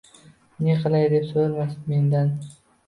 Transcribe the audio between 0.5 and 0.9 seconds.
Ne